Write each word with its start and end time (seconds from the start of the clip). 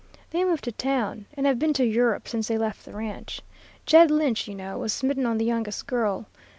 They 0.31 0.43
moved 0.43 0.63
to 0.63 0.71
town, 0.71 1.27
and 1.35 1.45
have 1.45 1.59
been 1.59 1.73
to 1.73 1.85
Europe 1.85 2.27
since 2.27 2.47
they 2.47 2.57
left 2.57 2.85
the 2.85 2.93
ranch. 2.93 3.41
Jed 3.85 4.09
Lynch, 4.09 4.47
you 4.47 4.55
know, 4.55 4.79
was 4.79 4.91
smitten 4.93 5.27
on 5.27 5.37
the 5.37 5.45
youngest 5.45 5.85
girl. 5.85 6.25